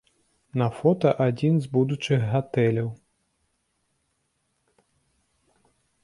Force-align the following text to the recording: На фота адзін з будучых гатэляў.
На 0.59 0.67
фота 0.77 1.09
адзін 1.25 1.59
з 1.65 1.67
будучых 1.75 2.19
гатэляў. 2.31 2.89